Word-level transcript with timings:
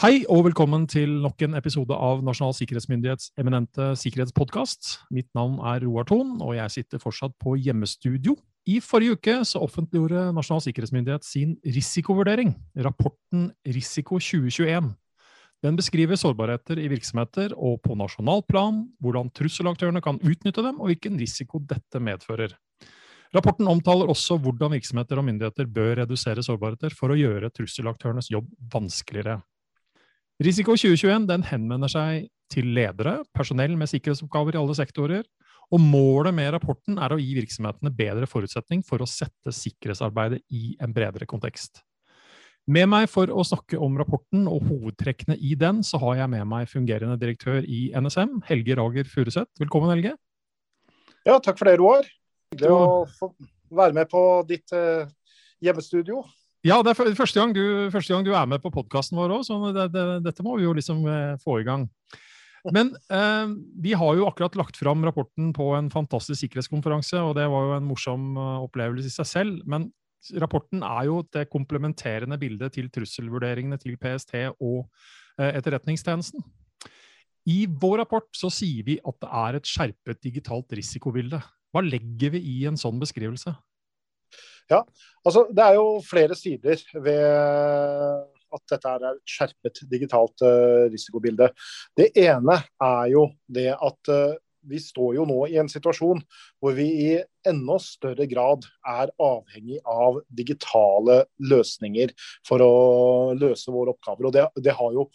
Hei 0.00 0.22
og 0.32 0.46
velkommen 0.46 0.86
til 0.88 1.10
nok 1.20 1.42
en 1.44 1.58
episode 1.58 1.92
av 1.92 2.22
Nasjonal 2.24 2.54
sikkerhetsmyndighets 2.56 3.34
eminente 3.36 3.90
sikkerhetspodkast. 4.00 4.94
Mitt 5.12 5.26
navn 5.36 5.58
er 5.60 5.82
Roar 5.84 6.06
Thon, 6.08 6.38
og 6.40 6.54
jeg 6.56 6.72
sitter 6.72 7.02
fortsatt 7.02 7.34
på 7.36 7.52
hjemmestudio. 7.60 8.32
I 8.64 8.78
forrige 8.80 9.18
uke 9.18 9.34
så 9.44 9.60
offentliggjorde 9.60 10.30
Nasjonal 10.32 10.64
sikkerhetsmyndighet 10.64 11.28
sin 11.28 11.52
risikovurdering, 11.76 12.54
rapporten 12.80 13.50
Risiko 13.68 14.16
2021. 14.16 14.88
Den 15.68 15.76
beskriver 15.76 16.16
sårbarheter 16.16 16.80
i 16.80 16.88
virksomheter 16.88 17.52
og 17.52 17.82
på 17.84 17.98
nasjonalt 18.00 18.48
plan, 18.48 18.86
hvordan 19.04 19.28
trusselaktørene 19.36 20.00
kan 20.00 20.16
utnytte 20.24 20.64
dem, 20.64 20.80
og 20.80 20.94
hvilken 20.94 21.20
risiko 21.20 21.60
dette 21.60 22.00
medfører. 22.00 22.56
Rapporten 23.36 23.68
omtaler 23.68 24.08
også 24.08 24.40
hvordan 24.40 24.72
virksomheter 24.78 25.20
og 25.20 25.28
myndigheter 25.28 25.68
bør 25.68 25.98
redusere 26.06 26.40
sårbarheter 26.42 26.96
for 26.96 27.12
å 27.12 27.20
gjøre 27.20 27.52
trusselaktørenes 27.52 28.32
jobb 28.32 28.48
vanskeligere. 28.72 29.42
Risiko 30.40 30.72
2021 30.72 31.26
den 31.28 31.42
henvender 31.44 31.90
seg 31.92 32.30
til 32.48 32.70
ledere, 32.72 33.18
personell 33.36 33.74
med 33.76 33.90
sikkerhetsoppgaver 33.90 34.56
i 34.56 34.60
alle 34.62 34.76
sektorer, 34.78 35.26
og 35.68 35.82
målet 35.84 36.32
med 36.32 36.48
rapporten 36.54 36.96
er 36.96 37.12
å 37.12 37.18
gi 37.20 37.34
virksomhetene 37.36 37.92
bedre 37.92 38.24
forutsetning 38.26 38.80
for 38.86 39.04
å 39.04 39.08
sette 39.08 39.52
sikkerhetsarbeidet 39.52 40.40
i 40.56 40.72
en 40.80 40.96
bredere 40.96 41.28
kontekst. 41.28 41.82
Med 42.72 42.88
meg 42.88 43.10
for 43.12 43.28
å 43.28 43.44
snakke 43.44 43.76
om 43.84 44.00
rapporten 44.00 44.48
og 44.48 44.64
hovedtrekkene 44.70 45.36
i 45.36 45.52
den, 45.60 45.84
så 45.84 46.00
har 46.06 46.22
jeg 46.22 46.32
med 46.32 46.48
meg 46.48 46.72
fungerende 46.72 47.20
direktør 47.20 47.60
i 47.60 47.90
NSM, 47.92 48.40
Helge 48.48 48.80
Rager 48.80 49.12
Furuseth. 49.12 49.52
Velkommen, 49.60 49.92
Helge. 49.92 50.16
Ja, 51.28 51.36
takk 51.36 51.60
for 51.60 51.68
det, 51.68 51.76
Roar. 51.82 52.08
Hyggelig 52.54 52.72
å 52.72 53.04
få 53.12 53.34
være 53.76 54.00
med 54.00 54.08
på 54.08 54.24
ditt 54.48 54.72
uh, 54.72 55.04
hjemmestudio. 55.60 56.24
Ja, 56.66 56.82
det 56.84 56.92
er 56.92 57.14
første 57.16 57.40
gang 57.40 57.54
du, 57.56 57.62
første 57.92 58.12
gang 58.12 58.24
du 58.26 58.34
er 58.36 58.48
med 58.48 58.60
på 58.60 58.72
podkasten 58.74 59.16
vår 59.16 59.32
òg, 59.38 59.44
så 59.48 59.56
det, 59.72 59.86
det, 59.94 60.02
dette 60.26 60.44
må 60.44 60.58
vi 60.58 60.66
jo 60.66 60.74
liksom 60.76 61.06
eh, 61.08 61.38
få 61.40 61.62
i 61.62 61.64
gang. 61.64 61.86
Men 62.68 62.90
eh, 63.08 63.54
vi 63.80 63.94
har 63.96 64.18
jo 64.18 64.26
akkurat 64.28 64.58
lagt 64.60 64.76
fram 64.76 65.00
rapporten 65.06 65.54
på 65.56 65.70
en 65.78 65.88
fantastisk 65.92 66.42
sikkerhetskonferanse, 66.42 67.22
og 67.24 67.32
det 67.38 67.46
var 67.48 67.64
jo 67.64 67.78
en 67.78 67.88
morsom 67.88 68.34
uh, 68.36 68.58
opplevelse 68.66 69.08
i 69.08 69.14
seg 69.14 69.30
selv. 69.30 69.62
Men 69.64 69.88
rapporten 70.42 70.84
er 70.84 71.06
jo 71.08 71.22
det 71.32 71.46
komplementerende 71.48 72.36
bildet 72.40 72.76
til 72.76 72.90
trusselvurderingene 72.92 73.80
til 73.80 73.96
PST 74.00 74.36
og 74.52 74.84
eh, 75.40 75.54
Etterretningstjenesten. 75.54 76.44
I 77.48 77.64
vår 77.80 78.02
rapport 78.02 78.28
så 78.36 78.52
sier 78.52 78.84
vi 78.84 78.98
at 79.00 79.16
det 79.24 79.32
er 79.46 79.56
et 79.56 79.72
skjerpet 79.72 80.20
digitalt 80.20 80.76
risikobilde. 80.76 81.40
Hva 81.72 81.80
legger 81.86 82.36
vi 82.36 82.44
i 82.52 82.58
en 82.68 82.76
sånn 82.76 83.00
beskrivelse? 83.00 83.54
Ja, 84.70 84.84
altså 85.26 85.46
Det 85.50 85.64
er 85.64 85.78
jo 85.78 85.86
flere 86.06 86.36
sider 86.38 86.82
ved 87.02 88.28
at 88.50 88.62
dette 88.72 88.90
er 88.90 89.06
et 89.10 89.20
skjerpet 89.30 89.82
digitalt 89.90 90.42
uh, 90.46 90.86
risikobilde. 90.90 91.50
Det 91.96 92.10
ene 92.18 92.56
er 92.82 93.10
jo 93.12 93.28
det 93.46 93.68
at 93.74 94.10
uh, 94.10 94.34
vi 94.68 94.80
står 94.82 95.16
jo 95.18 95.26
nå 95.28 95.38
i 95.50 95.58
en 95.60 95.70
situasjon 95.70 96.22
hvor 96.60 96.74
vi 96.76 96.86
i 97.06 97.10
enda 97.48 97.78
større 97.80 98.26
grad 98.28 98.66
er 98.86 99.10
avhengig 99.22 99.78
av 99.88 100.20
digitale 100.36 101.22
løsninger 101.40 102.12
for 102.46 102.62
å 102.64 102.72
løse 103.38 103.72
våre 103.72 103.94
oppgaver. 103.94 104.28
Og 104.28 104.34
Det, 104.36 104.46
det 104.66 104.74
har 104.76 104.96
jo 104.96 105.06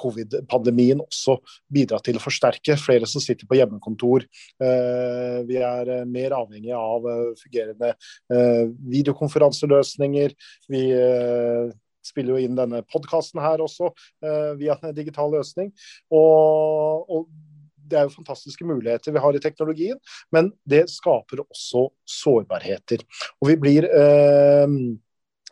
covid-pandemien 0.00 1.02
også 1.04 1.36
bidratt 1.72 2.06
til 2.08 2.18
å 2.18 2.24
forsterke. 2.24 2.78
Flere 2.80 3.08
som 3.10 3.22
sitter 3.24 3.48
på 3.48 3.58
hjemmekontor. 3.58 4.26
Eh, 4.62 5.40
vi 5.48 5.60
er 5.60 6.06
mer 6.08 6.36
avhengig 6.38 6.72
av 6.76 7.08
eh, 7.10 7.32
fungerende 7.42 7.92
eh, 8.32 8.64
videokonferanseløsninger. 8.96 10.36
Vi 10.72 10.86
spiller 12.06 12.36
jo 12.36 12.46
inn 12.46 12.56
denne 12.56 12.84
podkasten 12.86 13.40
her 13.42 13.58
også 13.64 13.88
via 14.60 14.76
en 14.78 14.94
digital 14.94 15.32
løsning. 15.34 15.72
og, 16.14 17.10
og 17.10 17.26
det 17.86 17.98
er 17.98 18.06
jo 18.06 18.14
fantastiske 18.16 18.66
muligheter 18.66 19.14
vi 19.14 19.22
har 19.22 19.36
i 19.36 19.42
teknologien, 19.42 19.98
men 20.34 20.50
det 20.68 20.86
skaper 20.92 21.44
også 21.46 21.88
sårbarheter. 22.18 23.04
Og 23.40 23.52
vi 23.52 23.58
blir 23.62 23.88
eh, 23.88 24.78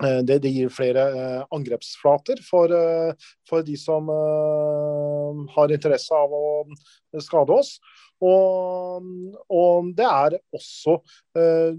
eh 0.02 0.20
det, 0.26 0.40
det, 0.42 0.50
gir 0.50 0.72
flere 0.74 1.04
eh, 1.14 1.42
angrepsflater 1.54 2.42
for, 2.42 2.72
eh, 2.74 3.28
for, 3.48 3.62
de 3.62 3.76
som 3.78 4.08
eh, 4.10 5.44
har 5.54 5.74
interesse 5.74 6.14
av 6.14 6.34
å 6.34 7.22
skade 7.22 7.54
oss. 7.54 7.76
Og, 8.22 9.08
og 9.52 9.88
det 9.96 10.06
er 10.06 10.36
også 10.54 10.98
eh, 11.38 11.74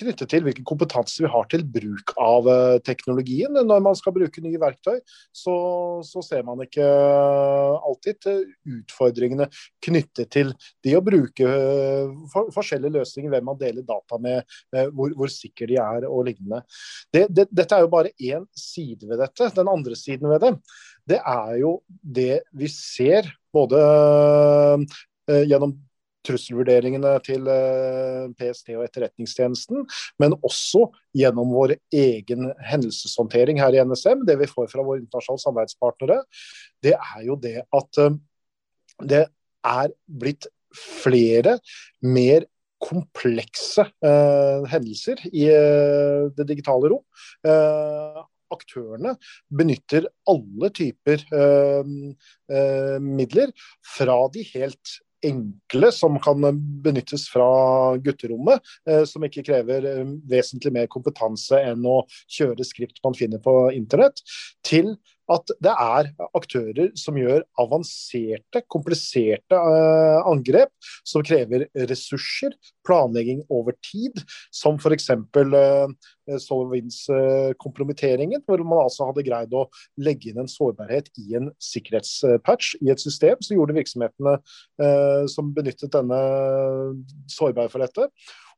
knyttet 0.00 0.30
til 0.32 0.44
hvilken 0.44 0.66
kompetanse 0.66 1.22
vi 1.24 1.30
har 1.30 1.46
til 1.50 1.64
bruk 1.64 2.12
av 2.20 2.48
eh, 2.50 2.76
teknologien. 2.86 3.56
Når 3.56 3.82
man 3.84 3.96
skal 3.98 4.14
bruke 4.16 4.42
nye 4.44 4.60
verktøy, 4.60 5.00
så, 5.32 5.54
så 6.06 6.22
ser 6.24 6.44
man 6.46 6.62
ikke 6.64 6.84
alltid 6.84 8.28
utfordringene 8.30 9.48
knyttet 9.84 10.30
til 10.32 10.54
de 10.84 10.96
å 10.98 11.04
bruke 11.04 11.48
eh, 11.48 12.14
for, 12.32 12.52
forskjellige 12.54 13.00
løsninger, 13.00 13.32
hvem 13.34 13.50
man 13.50 13.60
deler 13.60 13.86
data 13.86 14.20
med, 14.22 14.44
eh, 14.76 14.88
hvor, 14.94 15.16
hvor 15.16 15.32
sikre 15.32 15.70
de 15.72 15.80
er 15.80 16.08
og 16.10 16.24
lignende. 16.28 16.62
Det, 17.12 17.26
det, 17.32 17.48
dette 17.50 17.76
er 17.76 17.86
jo 17.86 17.92
bare 17.92 18.14
én 18.20 18.46
side 18.56 19.08
ved 19.10 19.20
dette. 19.24 19.52
Den 19.56 19.70
andre 19.70 19.98
siden 19.98 20.30
ved 20.30 20.44
det, 20.44 20.54
det 21.10 21.20
er 21.26 21.54
jo 21.60 21.78
det 21.88 22.42
vi 22.56 22.68
ser 22.70 23.28
både 23.50 23.80
Eh, 23.80 24.86
gjennom 25.28 25.74
trusselvurderingene 26.26 27.14
til 27.24 27.48
eh, 27.50 28.28
PST 28.38 28.72
og 28.76 28.84
Etterretningstjenesten, 28.84 29.84
men 30.20 30.36
også 30.46 30.86
gjennom 31.16 31.52
vår 31.54 31.76
egen 31.96 32.50
hendelseshåndtering 32.66 33.60
her 33.62 33.76
i 33.76 33.82
NSM, 33.86 34.24
det 34.28 34.36
vi 34.42 34.50
får 34.50 34.70
fra 34.72 34.84
våre 34.84 35.00
internasjonale 35.02 35.44
samarbeidspartnere, 35.44 36.20
det 36.84 36.96
er 36.96 37.26
jo 37.26 37.38
det 37.40 37.56
at 37.64 38.02
eh, 38.04 38.18
det 39.10 39.26
er 39.66 39.94
blitt 40.20 40.48
flere, 40.76 41.58
mer 42.04 42.46
komplekse 42.80 43.84
eh, 43.84 44.66
hendelser 44.72 45.20
i 45.28 45.46
eh, 45.52 46.28
det 46.36 46.46
digitale 46.48 46.92
rom. 46.92 47.02
Eh, 47.44 48.20
aktørene 48.50 49.12
benytter 49.54 50.08
alle 50.26 50.72
typer 50.74 51.20
midler, 52.98 53.52
fra 53.86 54.16
de 54.34 54.42
helt 54.48 54.96
enkle 55.26 55.90
som 55.92 56.18
kan 56.22 56.44
benyttes 56.84 57.28
fra 57.32 57.46
gutterommet, 58.02 58.60
eh, 58.88 59.04
som 59.08 59.24
ikke 59.26 59.44
krever 59.46 59.86
eh, 59.88 60.12
vesentlig 60.30 60.72
mer 60.74 60.90
kompetanse 60.92 61.60
enn 61.60 61.86
å 61.86 62.02
kjøre 62.30 62.66
skript 62.66 63.02
man 63.04 63.16
finner 63.18 63.42
på 63.42 63.54
internett, 63.76 64.22
til 64.66 64.94
at 65.30 65.52
det 65.62 65.72
er 65.72 66.08
aktører 66.36 66.90
som 66.98 67.16
gjør 67.18 67.44
avanserte, 67.60 68.62
kompliserte 68.72 69.56
uh, 69.56 70.26
angrep 70.28 70.70
som 71.06 71.22
krever 71.26 71.68
ressurser, 71.90 72.50
planlegging 72.86 73.42
over 73.52 73.72
tid, 73.84 74.22
som 74.54 74.78
f.eks. 74.80 75.10
Uh, 75.36 75.88
Solvins-kompromitteringen, 76.40 78.42
hvor 78.46 78.58
man 78.62 78.84
altså 78.84 79.04
hadde 79.08 79.26
greid 79.26 79.54
å 79.56 79.68
legge 80.02 80.30
inn 80.30 80.40
en 80.42 80.50
sårbarhet 80.50 81.06
i 81.18 81.34
en 81.38 81.50
sikkerhetspatch 81.62 82.76
i 82.84 82.90
et 82.92 83.00
system, 83.02 83.36
så 83.42 83.54
gjorde 83.56 83.78
virksomhetene 83.78 84.34
uh, 84.38 85.24
som 85.30 85.54
benyttet 85.56 85.94
denne 85.94 86.20
sårbar 87.30 87.68
for 87.72 87.80
dette. 87.82 88.02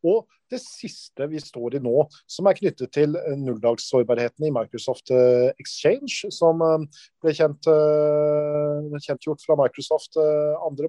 Og 0.03 0.27
det 0.53 0.61
siste 0.61 1.27
vi 1.31 1.41
står 1.41 1.79
i 1.79 1.83
nå, 1.83 2.05
som 2.31 2.49
er 2.49 2.57
knyttet 2.59 2.93
til 2.95 3.17
eh, 3.19 3.37
nulldagssårbarheten 3.41 4.47
i 4.49 4.53
Microsoft 4.55 5.13
eh, 5.15 5.49
Exchange, 5.63 6.29
som 6.35 6.63
eh, 6.67 7.03
ble 7.25 7.35
kjent, 7.37 7.69
kjentgjort 9.07 9.45
fra 9.47 9.57
Microsoft 9.61 10.19
2.3. 10.19 10.89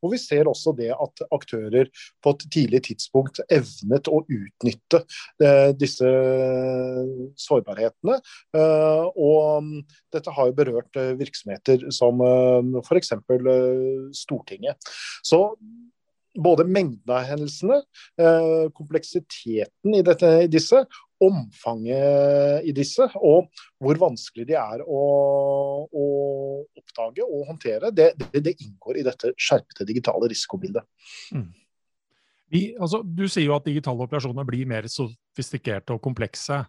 Hvor 0.00 0.12
vi 0.12 0.20
ser 0.20 0.48
også 0.48 0.74
det 0.78 0.90
at 0.94 1.24
aktører 1.34 1.90
på 2.24 2.34
et 2.34 2.44
tidlig 2.54 2.84
tidspunkt 2.88 3.42
evnet 3.52 4.08
å 4.08 4.22
utnytte 4.22 5.02
disse 5.80 6.08
sårbarhetene. 7.44 8.18
Og 8.54 9.66
mm, 9.66 9.80
dette 10.14 10.34
har 10.36 10.50
jo 10.50 10.56
berørt 10.60 11.00
virksomheter 11.18 11.88
som 11.94 12.22
f.eks. 12.84 13.12
Stortinget. 14.22 14.94
Så 15.26 15.42
både 16.34 16.66
mengden 16.66 17.14
av 17.14 17.26
hendelsene, 17.28 17.80
eh, 18.20 18.66
kompleksiteten 18.74 19.94
i, 19.94 20.02
dette, 20.06 20.30
i, 20.44 20.50
disse, 20.50 20.84
omfanget 21.22 22.66
i 22.66 22.74
disse, 22.74 23.06
og 23.22 23.50
hvor 23.82 24.00
vanskelig 24.02 24.46
de 24.48 24.56
er 24.58 24.82
å, 24.82 25.02
å 25.86 26.06
oppdage 26.76 27.24
og 27.24 27.50
håndtere, 27.52 27.92
det, 27.94 28.12
det, 28.20 28.42
det, 28.42 28.56
inngår 28.58 29.00
i 29.00 29.06
dette 29.06 29.34
skjerpede 29.38 29.88
digitale 29.90 30.30
risikobildet. 30.32 30.86
Mm. 31.34 31.50
Vi, 32.54 32.64
altså, 32.78 33.02
du 33.02 33.26
sier 33.26 33.48
jo 33.48 33.56
at 33.56 33.66
digitale 33.66 34.04
operasjoner 34.04 34.46
blir 34.46 34.68
mer 34.70 34.86
sofistikerte 34.90 35.96
og 35.96 36.02
komplekse. 36.04 36.60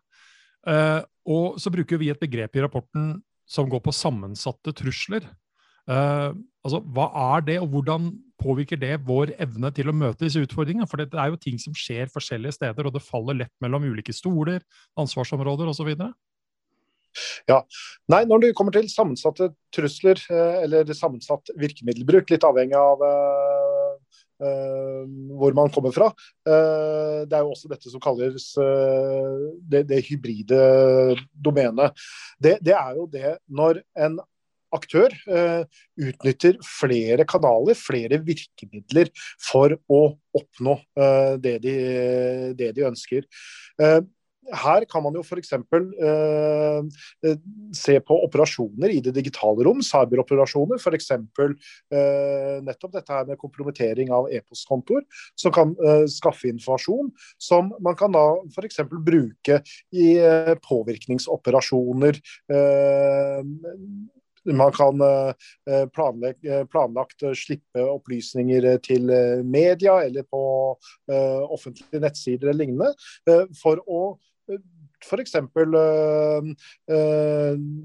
Uh, 0.66 1.02
og 1.30 1.60
så 1.62 1.70
bruker 1.74 2.00
vi 2.02 2.10
et 2.10 2.22
begrep 2.22 2.58
i 2.58 2.64
rapporten 2.64 3.12
som 3.46 3.70
går 3.70 3.84
på 3.86 3.94
sammensatte 3.94 4.74
trusler. 4.78 5.28
Uh, 5.86 6.34
altså, 6.66 6.82
hva 6.96 7.10
er 7.36 7.46
det, 7.46 7.58
og 7.62 7.70
hvordan 7.74 8.12
påvirker 8.42 8.80
det 8.82 8.98
vår 9.08 9.36
evne 9.42 9.72
til 9.76 9.90
å 9.92 9.96
møte 9.96 10.26
disse 10.26 10.42
utfordringene? 10.42 10.88
For 10.90 11.02
det 11.02 11.14
er 11.14 11.32
jo 11.32 11.42
ting 11.42 11.60
som 11.62 11.76
skjer 11.78 12.12
forskjellige 12.14 12.58
steder, 12.58 12.88
og 12.88 12.96
det 12.96 13.06
faller 13.06 13.44
lett 13.44 13.54
mellom 13.64 13.86
ulike 13.88 14.16
stoler, 14.16 14.66
ansvarsområder 15.00 15.70
osv. 15.72 15.94
Ja. 17.48 17.62
Nei, 18.12 18.26
når 18.28 18.44
det 18.44 18.56
kommer 18.58 18.76
til 18.76 18.90
sammensatte 18.92 19.54
trusler, 19.76 20.20
eller 20.66 20.90
sammensatt 20.98 21.54
virkemiddelbruk, 21.62 22.34
litt 22.34 22.48
avhengig 22.48 22.80
av 22.80 23.06
Uh, 24.36 25.08
hvor 25.40 25.54
man 25.56 25.70
kommer 25.72 25.94
fra. 25.96 26.10
Uh, 26.44 27.24
det 27.24 27.38
er 27.38 27.46
jo 27.46 27.54
også 27.54 27.70
dette 27.72 27.88
som 27.88 28.02
kalles 28.04 28.50
uh, 28.60 29.46
det, 29.64 29.86
det, 29.88 30.02
hybride 30.10 30.58
domenet. 31.32 31.96
Det, 32.36 32.58
det, 32.60 32.74
er 32.76 32.98
jo 32.98 33.06
det 33.14 33.38
når 33.48 33.80
en 33.96 34.18
aktør 34.76 35.14
utnytter 35.96 36.60
flere 36.66 37.26
kanaler, 37.30 37.78
flere 37.80 38.20
virkemidler, 38.24 39.12
for 39.42 39.78
å 39.88 40.02
oppnå 40.36 40.78
det 41.42 41.56
de, 41.64 41.76
det, 42.60 42.72
de, 42.76 42.86
ønsker 42.88 43.26
her 44.54 44.86
kan 44.90 45.04
man 45.04 45.16
jo 45.18 45.24
f.eks. 45.24 45.54
Eh, 45.56 46.80
eh, 47.26 47.38
se 47.76 47.98
på 48.06 48.18
operasjoner 48.28 48.94
i 48.94 49.00
det 49.04 49.14
digitale 49.16 49.66
rom, 49.66 49.82
cyberoperasjoner. 49.86 50.82
F.eks. 50.82 51.12
Eh, 51.16 52.58
nettopp 52.66 52.94
dette 52.94 53.16
her 53.16 53.26
med 53.30 53.40
kompromittering 53.42 54.12
av 54.14 54.30
e-postkontoer, 54.34 55.06
som 55.40 55.54
kan 55.56 55.74
eh, 55.80 56.06
skaffe 56.12 56.50
informasjon 56.52 57.12
som 57.42 57.72
man 57.84 57.98
kan 58.00 58.14
da 58.14 58.26
f.eks. 58.52 58.84
bruke 59.06 59.62
i 59.96 60.12
eh, 60.20 60.54
påvirkningsoperasjoner. 60.68 62.22
Eh, 62.52 63.42
man 64.54 64.72
kan 64.76 65.02
eh, 65.02 65.86
planlagt 65.94 67.26
slippe 67.38 67.82
opplysninger 67.86 68.68
til 68.86 69.10
media 69.46 69.98
eller 70.06 70.26
på 70.30 70.44
offentlige 71.10 72.02
nettsider 72.04 72.52
eller 72.52 72.66
lignende, 72.66 72.94
for 73.58 73.82
å 73.86 74.02
f.eks. 75.06 75.36
Uh, 75.36 76.46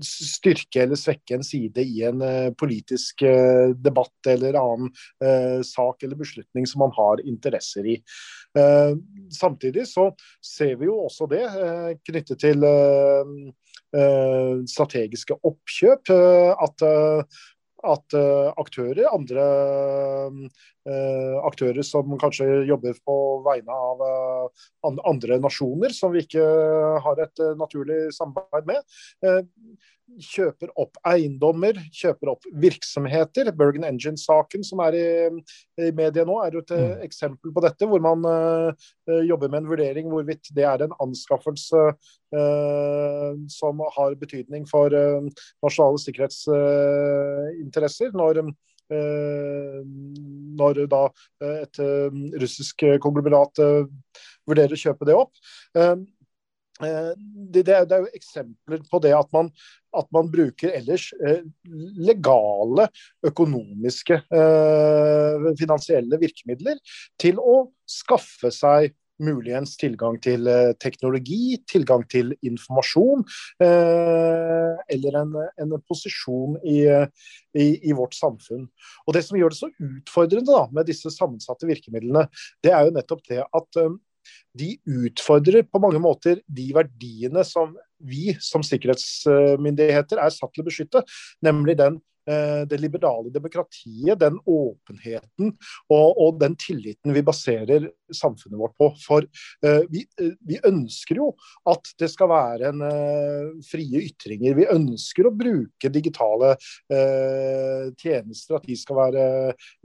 styrke 0.05 0.83
eller 0.85 0.97
svekke 1.01 1.37
en 1.37 1.45
side 1.45 1.85
i 1.85 2.03
en 2.09 2.23
politisk 2.61 3.25
debatt 3.81 4.31
eller 4.31 4.57
annen 4.61 4.93
sak 5.67 6.05
eller 6.05 6.21
beslutning 6.21 6.69
som 6.69 6.85
man 6.85 6.95
har 6.97 7.25
interesser 7.27 7.89
i. 7.97 7.99
samtidig 9.31 9.87
så 9.87 10.09
ser 10.43 10.75
vi 10.81 10.89
jo 10.89 10.97
også 11.05 11.29
det 11.31 11.45
knyttet 12.09 12.41
til 12.43 12.67
strategiske 14.71 15.39
oppkjøp. 15.47 16.11
at 16.67 16.87
at 17.81 18.15
aktører, 18.61 19.07
andre 19.09 19.45
aktører 21.47 21.83
som 21.87 22.19
kanskje 22.21 22.47
jobber 22.69 22.99
på 23.07 23.17
vegne 23.47 23.75
av 23.75 24.03
uh, 24.03 24.49
andre 25.09 25.39
nasjoner 25.43 25.91
som 25.95 26.13
vi 26.15 26.21
ikke 26.25 26.45
har 27.05 27.17
et 27.25 27.37
naturlig 27.61 28.01
samarbeid 28.17 28.65
med, 28.71 28.81
kjøper 30.19 30.73
opp 30.81 30.97
eiendommer, 31.07 31.77
kjøper 31.95 32.29
opp 32.33 32.43
virksomheter. 32.63 33.53
Bergen 33.55 33.85
Engine-saken 33.87 34.65
som 34.67 34.81
er 34.83 34.95
i, 34.99 35.05
i 35.79 35.93
media 35.95 36.25
nå, 36.27 36.41
er 36.43 36.51
jo 36.57 36.63
et 36.65 36.73
mm. 36.75 37.05
eksempel 37.07 37.53
på 37.55 37.63
dette. 37.63 37.87
Hvor 37.87 38.03
man 38.03 38.19
jobber 39.29 39.49
med 39.53 39.59
en 39.63 39.71
vurdering 39.71 40.11
hvorvidt 40.11 40.51
det 40.57 40.65
er 40.67 40.83
en 40.83 40.99
anskaffelse 41.03 41.81
som 43.55 43.75
har 43.97 44.19
betydning 44.19 44.63
for 44.71 44.89
nasjonale 44.91 45.99
sikkerhetsinteresser. 46.03 48.11
når 48.11 48.35
når 48.91 50.81
da 50.91 51.03
et 51.63 51.81
russisk 52.43 52.85
konglomerat 53.03 53.63
vurderer 54.49 54.75
å 54.75 54.81
kjøpe 54.83 55.09
det 55.09 55.17
opp. 55.17 55.33
Eh, 56.81 57.13
det, 57.53 57.63
det, 57.63 57.75
er, 57.75 57.85
det, 57.85 57.97
er, 57.97 58.05
jo 58.07 58.17
eksempler 58.17 58.83
på 58.89 59.01
det 59.05 59.13
at 59.17 59.29
man, 59.37 59.51
at 59.97 60.09
man 60.15 60.31
bruker 60.33 60.73
ellers 60.79 61.11
eh, 61.21 61.43
legale 62.01 62.89
økonomiske 63.27 64.17
eh, 64.17 65.51
finansielle 65.61 66.21
virkemidler 66.21 66.81
til 67.21 67.41
å 67.43 67.63
skaffe 67.89 68.53
seg 68.55 68.95
muligens 69.23 69.77
tilgang 69.81 70.19
til 70.23 70.49
eh, 70.51 70.73
teknologi, 70.83 71.59
tilgang 71.71 72.05
til 72.11 72.35
informasjon, 72.47 73.25
eh, 73.63 74.75
eller 74.97 75.21
en, 75.23 75.39
en 75.61 75.79
posisjon 75.87 76.59
i, 76.65 76.83
i, 77.55 77.67
i, 77.79 77.95
vårt 77.97 78.17
samfunn. 78.19 78.67
Og 79.07 79.17
Det 79.17 79.25
som 79.27 79.39
gjør 79.39 79.55
det 79.55 79.61
så 79.61 79.71
utfordrende 79.71 80.51
da, 80.51 80.67
med 80.75 80.91
disse 80.91 81.13
sammensatte 81.15 81.69
virkemidlene, 81.71 82.27
det 82.65 82.75
er 82.75 82.87
jo 82.87 82.97
nettopp 82.97 83.25
det 83.31 83.43
at 83.45 83.81
eh, 83.83 83.97
de 84.61 84.75
utfordrer 84.85 85.65
på 85.67 85.81
mange 85.83 86.01
måter 86.03 86.43
de 86.47 86.69
verdiene 86.77 87.43
som 87.47 87.73
vi 88.01 88.35
som 88.45 88.63
sikkerhetsmyndigheter 88.65 90.21
er 90.21 90.33
satt 90.33 90.53
til 90.55 90.65
å 90.65 90.69
beskytte, 90.69 91.05
nemlig 91.45 91.79
den 91.81 91.99
Eh, 92.20 92.20
det 92.71 92.79
liberale 92.79 93.31
demokratiet, 93.33 94.19
den 94.21 94.37
åpenheten 94.45 95.55
og, 95.91 96.09
og, 96.21 96.37
den 96.41 96.55
tilliten 96.61 97.15
vi 97.17 97.23
baserer 97.27 97.89
samfunnet 98.15 98.59
vårt 98.59 98.77
på. 98.79 98.91
For 99.03 99.25
uh, 99.25 99.83
vi, 99.91 100.05
uh, 100.21 100.35
vi, 100.47 100.59
ønsker 100.67 101.21
jo 101.21 101.31
at 101.71 101.93
det 102.01 102.11
skal 102.13 102.31
være 102.33 102.71
en 102.71 102.85
uh, 102.85 103.61
frie 103.67 104.05
ytringer. 104.11 104.57
Vi 104.59 104.69
ønsker 104.71 105.29
å 105.29 105.35
bruke 105.35 105.93
digitale 105.93 106.53
tjenester, 108.01 108.57
at 108.57 108.67
de 108.67 108.77
skal 108.79 108.99
være 108.99 109.25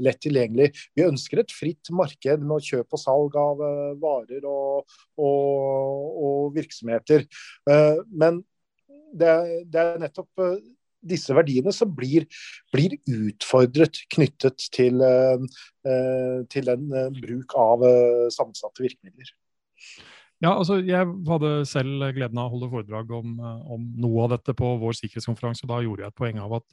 lett 0.03 0.19
tilgjengelig. 0.23 0.69
Vi 0.97 1.05
ønsker 1.05 1.41
et 1.41 1.53
fritt 1.53 1.91
marked 1.95 2.43
med 2.45 2.65
kjøp 2.65 2.95
og 2.95 3.01
salg 3.01 3.37
av 3.39 3.61
varer 4.01 4.45
og, 4.49 4.97
og, 5.21 6.09
og 6.25 6.55
virksomheter. 6.55 7.25
men 8.11 8.41
det, 9.15 9.31
det, 9.71 9.81
er 9.81 10.01
nettopp 10.01 10.45
disse 11.07 11.35
verdiene 11.37 11.73
som 11.75 11.93
blir, 11.95 12.27
blir 12.73 12.97
utfordret 13.05 14.01
knyttet 14.13 14.67
til, 14.75 15.01
uh, 15.01 16.43
til 16.51 16.69
den 16.71 16.91
uh, 16.93 17.07
bruk 17.21 17.55
av 17.59 17.87
sammensatte 18.33 18.85
virkemidler. 18.85 19.31
Ja, 20.43 20.51
altså 20.51 20.81
Jeg 20.83 21.07
hadde 21.29 21.51
selv 21.65 22.03
gleden 22.13 22.37
av 22.37 22.49
å 22.49 22.57
holde 22.57 22.69
foredrag 22.73 23.11
om, 23.15 23.37
om 23.39 23.85
noe 24.03 24.25
av 24.25 24.33
dette 24.35 24.53
på 24.57 24.73
vår 24.81 24.97
sikkerhetskonferanse. 24.99 25.63
og 25.63 25.71
Da 25.71 25.79
gjorde 25.85 26.03
jeg 26.03 26.11
et 26.11 26.19
poeng 26.19 26.41
av 26.43 26.57
at 26.59 26.67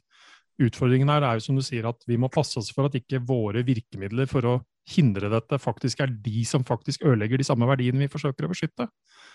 utfordringen 0.61 1.09
her 1.09 1.25
er 1.25 1.39
jo 1.39 1.47
som 1.47 1.57
du 1.57 1.63
sier 1.65 1.87
at 1.89 2.05
vi 2.09 2.17
må 2.19 2.29
passe 2.31 2.59
oss 2.61 2.69
for 2.75 2.89
at 2.89 2.97
ikke 2.99 3.21
våre 3.25 3.63
virkemidler 3.65 4.29
for 4.29 4.45
å 4.45 4.59
hindre 4.93 5.29
dette, 5.31 5.57
faktisk 5.63 6.01
er 6.03 6.11
de 6.25 6.43
som 6.45 6.65
faktisk 6.67 7.05
ødelegger 7.07 7.39
de 7.39 7.47
samme 7.47 7.67
verdiene 7.69 8.01
vi 8.01 8.11
forsøker 8.11 8.45
å 8.45 8.51
beskytte. 8.51 8.89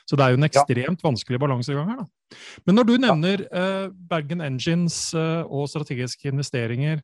Så 0.09 0.17
det 0.17 0.25
er 0.25 0.35
jo 0.35 0.41
en 0.41 0.49
ekstremt 0.49 1.05
vanskelig 1.05 1.41
balansegang 1.41 1.89
her. 1.89 2.03
da. 2.03 2.39
Men 2.69 2.79
når 2.79 2.89
du 2.89 2.95
nevner 3.01 3.45
eh, 3.49 3.87
Bergen 4.11 4.45
Engines 4.45 4.99
eh, 5.17 5.41
og 5.45 5.71
strategiske 5.73 6.29
investeringer, 6.29 7.01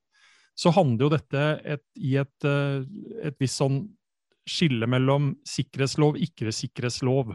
så 0.54 0.70
handler 0.74 1.06
jo 1.06 1.14
dette 1.16 1.44
et, 1.74 1.84
i 1.98 2.14
et, 2.20 2.46
uh, 2.46 2.84
et 3.26 3.34
visst 3.42 3.58
sånn 3.58 3.80
skille 4.46 4.86
mellom 4.86 5.32
sikkerhetslov 5.48 6.14
og 6.14 6.26
ikke-sikkerhetslov. 6.28 7.32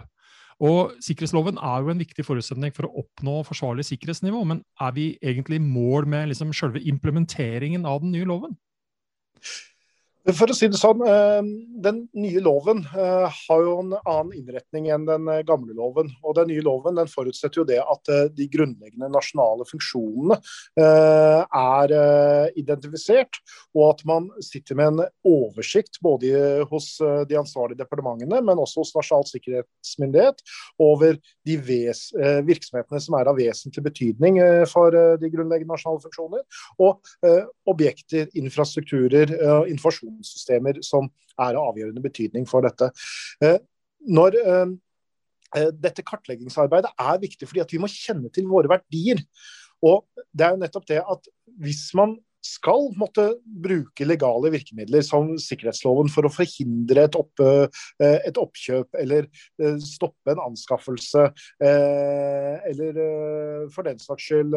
Og 0.59 0.95
Sikkerhetsloven 0.99 1.59
er 1.63 1.83
jo 1.83 1.91
en 1.93 2.01
viktig 2.01 2.25
forutsetning 2.27 2.73
for 2.75 2.87
å 2.87 3.03
oppnå 3.03 3.37
forsvarlig 3.47 3.85
sikkerhetsnivå, 3.87 4.41
men 4.47 4.59
er 4.83 4.95
vi 4.95 5.05
egentlig 5.23 5.61
i 5.61 5.63
mål 5.63 6.07
med 6.11 6.31
liksom 6.33 6.51
selve 6.55 6.81
implementeringen 6.91 7.87
av 7.87 8.01
den 8.03 8.11
nye 8.15 8.27
loven? 8.27 8.57
For 10.35 10.51
å 10.51 10.55
si 10.55 10.67
det 10.69 10.77
sånn, 10.79 11.01
eh, 11.07 11.41
Den 11.79 12.01
nye 12.17 12.41
loven 12.43 12.81
eh, 12.91 13.37
har 13.47 13.61
jo 13.63 13.75
en 13.81 13.93
annen 13.97 14.33
innretning 14.35 14.89
enn 14.91 15.05
den 15.07 15.29
eh, 15.31 15.41
gamle 15.47 15.73
loven. 15.73 16.09
og 16.23 16.35
Den 16.37 16.49
nye 16.51 16.63
loven 16.65 16.99
den 16.99 17.09
forutsetter 17.09 17.61
jo 17.61 17.65
det 17.67 17.79
at 17.79 18.11
de 18.35 18.47
grunnleggende 18.51 19.09
nasjonale 19.11 19.65
funksjonene 19.67 20.37
er 20.79 21.91
identifisert, 22.57 23.39
og 23.75 23.83
at 23.89 24.01
man 24.07 24.27
sitter 24.43 24.77
med 24.77 24.91
en 24.91 25.01
oversikt 25.27 25.99
både 26.03 26.65
hos 26.69 26.87
de 27.29 27.37
ansvarlige 27.39 27.81
departementene, 27.81 28.41
men 28.45 28.61
også 28.61 28.83
hos 28.83 28.93
Nasjonal 28.95 29.27
sikkerhetsmyndighet 29.29 30.41
over 30.83 31.17
de 31.47 31.57
virksomhetene 31.59 33.01
som 33.03 33.17
er 33.19 33.31
av 33.31 33.39
vesentlig 33.39 33.85
betydning 33.87 34.39
for 34.71 34.95
de 35.21 35.31
grunnleggende 35.31 35.73
nasjonale 35.73 36.03
funksjoner, 36.05 36.45
og 36.81 36.99
objekter, 37.69 38.29
infrastrukturer, 38.39 39.35
og 39.59 39.71
informasjon 39.71 40.18
informasjonssystemer 40.19 40.81
som 40.85 41.09
er 41.39 41.55
av 41.55 41.71
avgjørende 41.71 42.03
betydning 42.03 42.47
for 42.49 42.65
dette. 42.65 42.91
Eh, 43.43 43.59
når 44.07 44.37
eh, 44.39 44.73
eh, 45.57 45.71
dette 45.73 46.05
kartleggingsarbeidet 46.05 46.91
er 46.99 47.21
viktig 47.21 47.47
fordi 47.47 47.63
at 47.63 47.73
vi 47.73 47.81
må 47.81 47.87
kjenne 47.91 48.31
til 48.33 48.47
våre 48.49 48.71
verdier. 48.71 49.21
Og 49.81 50.03
det 50.35 50.45
er 50.45 50.55
jo 50.55 50.63
nettopp 50.63 50.87
det 50.89 50.99
at 51.01 51.29
hvis 51.59 51.89
man 51.95 52.17
skal 52.45 52.89
måtte 52.99 53.25
bruke 53.43 54.07
legale 54.07 54.51
virkemidler 54.53 55.03
som 55.05 55.33
sikkerhetsloven 55.41 56.09
for 56.11 56.27
å 56.27 56.31
forhindre 56.31 57.05
et, 57.07 57.17
opp, 57.19 57.43
eh, 57.43 58.17
et 58.27 58.39
oppkjøp 58.39 58.99
eller 59.01 59.27
eh, 59.59 59.77
stoppe 59.83 60.33
en 60.33 60.43
anskaffelse, 60.45 61.27
eh, 61.63 62.55
eller 62.71 62.99
for 63.73 63.87
den 63.87 63.99
saks 64.01 64.29
skyld 64.29 64.55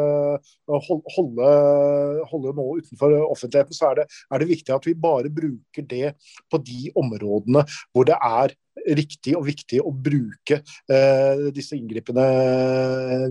holde, 0.68 1.52
holde 2.30 2.54
noe 2.58 2.80
utenfor 2.80 3.16
offentligheten, 3.26 3.76
så 3.76 3.90
er 3.90 4.02
det, 4.02 4.08
er 4.30 4.42
det 4.42 4.50
viktig 4.52 4.74
at 4.74 4.88
vi 4.88 4.98
bare 4.98 5.32
bruker 5.32 5.86
det 5.88 6.14
på 6.52 6.60
de 6.62 6.92
områdene 6.98 7.64
hvor 7.92 8.08
det 8.08 8.18
er 8.18 8.54
riktig 8.96 9.34
og 9.36 9.44
viktig 9.46 9.82
å 9.84 9.92
bruke 9.92 10.62
disse 11.52 11.76
inngripende 11.76 12.24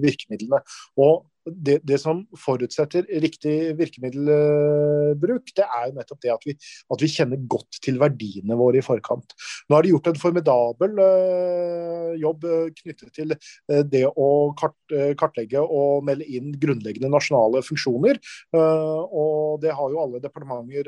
virkemidlene. 0.04 0.62
Og 1.02 1.26
det, 1.46 1.80
det, 1.88 1.98
som 2.02 2.22
forutsetter 2.38 3.08
riktig 3.24 3.74
virkemiddelbruk, 3.80 5.54
det 5.58 5.66
er 5.66 5.88
jo 5.90 5.96
nettopp 5.98 6.22
det 6.24 6.34
at 6.34 6.46
vi, 6.48 6.56
at 6.94 7.04
vi, 7.04 7.10
kjenner 7.12 7.42
godt 7.50 7.80
til 7.84 7.98
verdiene 8.02 8.58
våre 8.60 8.80
i 8.80 8.86
forkant. 8.86 9.34
Nå 9.68 9.78
har 9.78 9.86
de 9.86 9.94
gjort 9.94 10.12
en 10.12 10.22
formidabel 10.22 11.02
uh, 11.02 12.12
jobb 12.22 12.46
eh, 12.48 12.70
knyttet 12.78 13.12
til 13.16 13.34
uh, 13.36 13.82
det 13.88 14.04
å 14.10 14.30
kart, 14.60 14.78
uh, 14.94 15.12
kartlegge 15.20 15.64
og 15.64 16.06
melde 16.08 16.28
inn 16.30 16.54
grunnleggende 16.62 17.12
nasjonale 17.12 17.64
funksjoner. 17.66 18.20
og 18.54 19.62
Det 19.64 19.74
har 19.76 19.92
jo 19.92 20.00
alle 20.02 20.22
departementer 20.24 20.88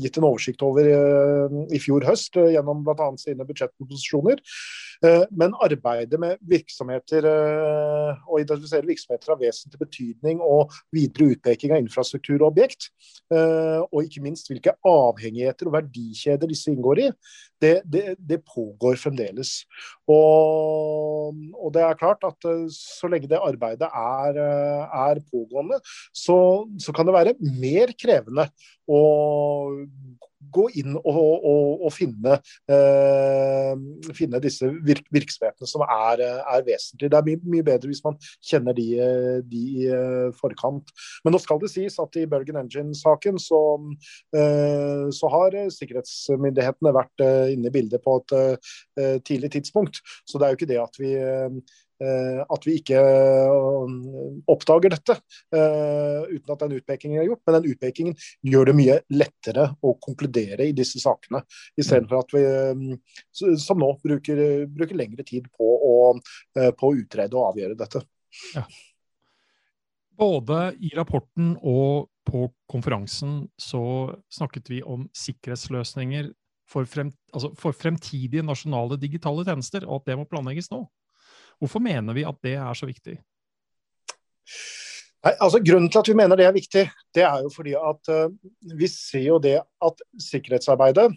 gitt 0.00 0.18
en 0.18 0.26
oversikt 0.28 0.62
over 0.66 0.86
i 0.86 1.80
fjor 1.82 2.04
høst 2.06 2.36
gjennom 2.36 2.84
bl.a. 2.86 3.10
sine 3.20 3.46
budsjettproposisjoner. 3.48 4.42
Men 5.00 5.54
arbeidet 5.64 6.20
med 6.20 6.40
virksomheter 6.44 7.24
og 7.30 8.42
identifisere 8.42 8.84
virksomheter 8.84 9.32
av 9.32 9.40
vesentlig 9.40 9.80
betydning 9.80 10.42
og 10.44 10.74
videre 10.92 11.30
utpeking 11.34 11.72
av 11.72 11.80
infrastruktur 11.80 12.36
og 12.42 12.50
objekt. 12.50 12.90
Eh, 13.30 13.80
og 13.86 14.06
ikke 14.06 14.22
minst 14.24 14.48
hvilke 14.50 14.72
avhengigheter 14.86 15.68
og 15.68 15.76
verdikjeder 15.76 16.50
disse 16.50 16.72
inngår 16.72 17.02
i. 17.04 17.06
Det, 17.62 17.74
det, 17.86 18.16
det 18.18 18.40
pågår 18.42 18.98
fremdeles. 18.98 19.52
Og, 20.10 21.36
og, 21.54 21.68
det 21.76 21.84
er 21.86 22.00
klart 22.00 22.26
at 22.26 22.48
eh, 22.50 22.66
så 22.74 23.10
lenge 23.10 23.30
det 23.30 23.38
arbeidet 23.38 23.86
er, 23.86 24.40
eh, 24.42 24.98
er 25.06 25.22
pågående, 25.30 25.78
så, 26.10 26.40
så 26.82 26.94
kan 26.96 27.06
det 27.06 27.14
være 27.14 27.36
mer 27.62 27.94
krevende 28.00 28.48
å 28.90 29.00
gå 30.54 30.66
inn 30.80 30.96
og, 30.96 31.20
og, 31.20 31.84
og 31.86 31.92
finne, 31.94 32.38
eh, 32.72 33.72
finne, 34.16 34.40
disse 34.42 34.70
virk, 34.86 35.06
virksomhetene 35.12 35.68
som 35.68 35.84
er, 35.86 36.24
er, 36.24 36.64
vesentlige. 36.66 37.12
Det 37.12 37.18
er 37.18 37.28
mye, 37.28 37.40
mye, 37.56 37.66
bedre 37.66 37.90
hvis 37.90 38.02
man 38.04 38.18
kjenner 38.50 38.76
de, 38.76 38.88
i 39.60 39.86
eh, 39.86 40.30
forkant. 40.40 40.90
Men 41.24 41.36
nå 41.36 41.42
skal 41.42 41.60
det 41.62 41.72
sies 41.72 41.98
at 42.02 42.18
i 42.18 42.26
Bergen 42.30 42.58
Engine-saken 42.60 43.40
så, 43.42 43.62
eh, 44.36 45.06
så, 45.14 45.30
har 45.30 45.54
sikkerhetsmyndighetene 45.76 46.94
vært 46.96 47.22
eh, 47.24 47.52
inne 47.54 47.70
i 47.70 47.74
bildet 47.74 48.02
på 48.02 48.18
et 48.22 48.36
eh, 48.40 49.16
tidlig 49.26 49.52
tidspunkt. 49.54 50.00
Så 50.26 50.40
det 50.40 50.48
er 50.48 50.54
jo 50.54 50.60
ikke 50.60 50.72
det 50.72 50.80
at 50.82 50.98
vi 51.00 51.14
Eh, 51.20 51.50
at 52.00 52.66
vi 52.66 52.76
ikke 52.80 52.96
eh, 52.96 53.94
oppdager 54.50 54.94
dette 54.94 55.16
eh, 55.52 56.30
uten 56.30 56.54
at 56.54 56.62
den 56.64 56.76
utpekingen 56.78 57.20
er 57.20 57.28
gjort. 57.28 57.42
Men 57.46 57.58
den 57.58 57.74
utpekingen 57.74 58.16
gjør 58.46 58.70
det 58.70 58.76
mye 58.78 58.98
lettere 59.12 59.66
å 59.84 59.94
konkludere 60.02 60.68
i 60.68 60.76
disse 60.76 61.02
sakene, 61.02 61.42
istedenfor 61.80 62.22
at 62.22 62.36
vi, 62.36 62.44
som 63.60 63.80
nå, 63.80 63.90
bruker, 64.04 64.44
bruker 64.70 64.98
lengre 64.98 65.26
tid 65.28 65.50
på 65.56 65.66
å, 65.66 65.96
på 66.54 66.88
å, 66.90 66.94
utrede 66.96 67.36
og 67.36 67.50
avgjøre 67.52 67.78
dette. 67.78 68.04
Ja. 68.54 68.64
Både 70.20 70.74
i 70.84 70.90
rapporten 70.96 71.54
og 71.64 72.10
på 72.28 72.44
konferansen 72.70 73.46
så 73.60 73.82
snakket 74.32 74.68
vi 74.70 74.82
om 74.84 75.06
sikkerhetsløsninger 75.16 76.28
for, 76.70 76.86
frem, 76.88 77.10
altså 77.34 77.50
for 77.58 77.74
fremtidige 77.74 78.44
nasjonale 78.46 78.98
digitale 79.00 79.44
tjenester, 79.48 79.86
og 79.88 80.00
at 80.00 80.10
det 80.10 80.18
må 80.20 80.26
planlegges 80.30 80.70
nå. 80.72 80.84
Hvorfor 81.60 81.82
mener 81.84 82.16
vi 82.16 82.24
at 82.24 82.38
det 82.42 82.56
er 82.56 82.76
så 82.76 82.88
viktig? 82.88 83.18
Nei, 85.20 85.34
altså 85.36 85.60
Grunnen 85.60 85.90
til 85.92 86.00
at 86.00 86.08
vi 86.08 86.16
mener 86.16 86.38
det 86.40 86.46
er 86.48 86.56
viktig, 86.56 86.86
det 87.14 87.24
er 87.28 87.42
jo 87.44 87.50
fordi 87.52 87.74
at 87.76 88.08
uh, 88.08 88.76
vi 88.80 88.88
ser 88.88 89.26
jo 89.26 89.36
det 89.42 89.58
at 89.60 90.04
sikkerhetsarbeidet 90.30 91.10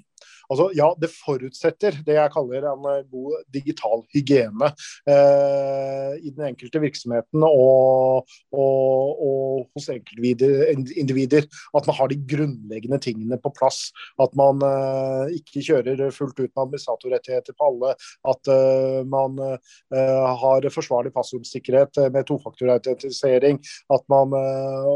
Altså, 0.51 0.69
ja, 0.77 0.89
det 0.99 1.11
forutsetter 1.13 1.99
det 2.05 2.17
jeg 2.17 2.33
kaller 2.33 2.67
en 2.73 2.87
eh, 2.91 3.03
god 3.11 3.43
digital 3.55 4.03
hygiene 4.13 4.71
eh, 5.09 6.11
i 6.19 6.31
den 6.33 6.47
enkelte 6.49 6.81
virksomheten 6.83 7.45
og, 7.47 8.29
og, 8.53 9.23
og 9.27 9.63
hos 9.75 9.89
enkeltindivider. 9.93 11.47
At 11.77 11.87
man 11.89 11.97
har 11.97 12.11
de 12.11 12.19
grunnleggende 12.33 12.99
tingene 13.03 13.39
på 13.41 13.53
plass. 13.55 13.85
At 14.21 14.35
man 14.39 14.61
eh, 14.67 15.37
ikke 15.39 15.63
kjører 15.67 16.05
fullt 16.13 16.39
ut 16.39 16.49
med 16.51 16.63
administratorrettigheter 16.65 17.57
på 17.57 17.69
alle. 17.69 17.93
At 18.29 18.51
eh, 18.51 18.99
man 19.09 19.39
uh, 19.39 20.35
har 20.43 20.67
forsvarlig 20.73 21.13
passordsikkerhet 21.15 21.99
med 22.13 22.27
tofaktorautentisering. 22.29 23.59
At 23.93 24.05
man 24.11 24.33
uh, 24.35 24.87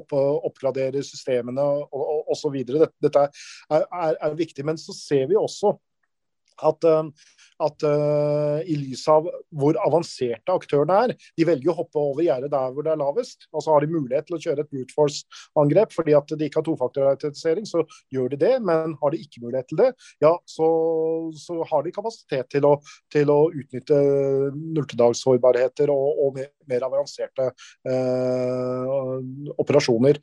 opp, 0.00 0.14
oppgraderer 0.14 1.04
systemene 1.06 1.64
osv. 2.30 2.58
Dette 2.66 3.26
er, 3.26 3.84
er, 3.84 4.16
er 4.16 4.36
viktig. 4.38 4.66
Men 4.66 4.79
så 4.80 4.96
ser 4.96 5.30
vi 5.30 5.38
også 5.40 5.76
at, 6.66 6.84
eh, 6.84 7.28
at 7.60 7.84
uh, 7.84 8.60
i 8.64 8.76
lys 8.78 9.02
av 9.12 9.26
hvor 9.56 9.76
avanserte 9.84 10.54
aktørene 10.54 10.96
er, 11.04 11.14
de 11.36 11.46
velger 11.48 11.72
å 11.72 11.76
hoppe 11.82 12.00
over 12.00 12.24
gjerdet 12.24 12.52
der 12.52 12.72
hvor 12.72 12.86
det 12.86 12.94
er 12.94 13.00
lavest. 13.00 13.46
Og 13.52 13.64
så 13.64 13.74
har 13.74 13.84
de 13.84 13.92
mulighet 13.92 14.28
til 14.28 14.38
å 14.38 14.40
kjøre 14.44 14.64
et 14.64 14.72
brute 14.72 14.96
force-angrep 14.96 15.92
fordi 15.92 16.16
at 16.16 16.32
de 16.32 16.48
ikke 16.48 16.62
har 16.62 16.68
tofaktorautentisering. 16.70 17.68
Så 17.68 17.84
gjør 18.14 18.32
de 18.32 18.40
det, 18.40 18.54
men 18.64 18.96
har 19.02 19.14
de 19.14 19.20
ikke 19.20 19.44
mulighet 19.44 19.70
til 19.72 19.82
det, 19.82 19.90
ja, 20.24 20.32
så, 20.48 20.70
så 21.36 21.60
har 21.68 21.84
de 21.84 21.94
kapasitet 21.94 22.50
til 22.56 22.68
å, 22.68 22.74
til 23.12 23.32
å 23.32 23.38
utnytte 23.50 24.00
nulltedagssårbarheter 24.56 25.92
og, 25.92 26.24
og 26.24 26.40
mer, 26.40 26.50
mer, 26.70 26.88
avanserte 26.90 27.50
uh, 27.90 29.16
operasjoner. 29.60 30.20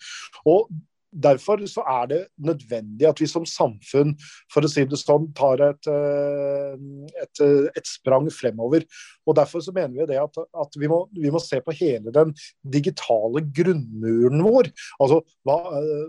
Og 0.50 0.72
Derfor 1.18 1.64
så 1.70 1.84
er 1.90 2.10
det 2.12 2.20
nødvendig 2.38 3.08
at 3.10 3.22
vi 3.22 3.30
som 3.30 3.46
samfunn 3.48 4.14
for 4.54 4.66
å 4.66 4.72
si 4.72 4.86
det 4.88 5.00
sånn, 5.02 5.30
tar 5.38 5.64
et, 5.66 5.90
eh, 5.92 6.78
et, 7.24 7.44
et 7.74 7.90
sprang 7.90 8.30
fremover. 8.34 8.86
Og 9.28 9.38
Derfor 9.38 9.64
så 9.66 9.74
mener 9.76 9.96
vi 9.98 10.10
det 10.14 10.22
at, 10.22 10.38
at 10.38 10.80
vi, 10.80 10.90
må, 10.92 11.04
vi, 11.16 11.32
må, 11.34 11.42
se 11.44 11.60
på 11.64 11.76
hele 11.78 12.14
den 12.14 12.34
digitale 12.64 13.44
grunnmuren 13.56 14.46
vår. 14.46 14.72
Altså, 15.02 15.22
hva, 15.48 15.60
eh, 15.82 16.08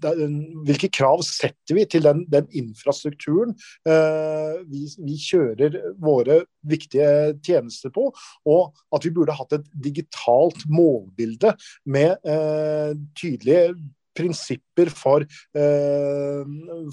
hvilke 0.00 0.90
krav 0.92 1.22
setter 1.26 1.76
vi 1.76 1.84
til 1.88 2.04
den, 2.06 2.24
den 2.32 2.48
infrastrukturen 2.56 3.54
eh, 3.88 4.60
vi, 4.68 4.86
vi, 5.04 5.16
kjører 5.20 5.78
våre 6.00 6.42
viktige 6.66 7.36
tjenester 7.44 7.92
på, 7.94 8.08
og 8.48 8.82
at 8.94 9.06
vi 9.06 9.14
burde 9.14 9.36
hatt 9.36 9.56
et 9.56 9.70
digitalt 9.84 10.64
målbilde 10.70 11.54
med 11.84 12.16
eh, 12.24 12.92
tydelige 13.18 13.74
prinsipper 14.20 14.90
for, 14.94 15.24
eh, 15.56 16.42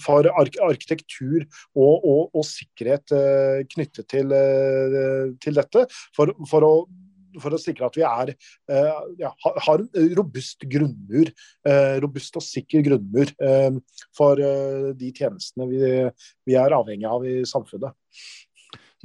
for 0.04 0.30
ark 0.34 0.60
arkitektur 0.68 1.44
og, 1.76 2.06
og, 2.06 2.22
og 2.34 2.48
sikkerhet 2.48 3.14
eh, 3.16 3.66
knyttet 3.74 4.08
til, 4.14 4.34
eh, 4.36 5.28
til 5.44 5.60
dette. 5.60 5.86
For, 6.16 6.34
for, 6.50 6.66
å, 6.68 6.74
for, 7.42 7.54
å 7.56 7.62
sikre 7.62 7.90
at 7.90 8.00
vi 8.00 8.06
er, 8.08 8.34
ja, 9.20 9.32
har 9.44 9.84
en 9.84 10.12
robust 10.18 10.66
grunnmur, 10.70 11.30
robust 12.02 12.40
og 12.40 12.46
sikker 12.46 12.86
grunnmur 12.86 13.32
for 14.18 14.42
de 14.98 15.12
tjenestene 15.14 15.68
vi, 15.70 15.92
vi 16.48 16.58
er 16.58 16.76
avhengig 16.76 17.10
av 17.10 17.28
i 17.28 17.40
samfunnet. 17.48 17.94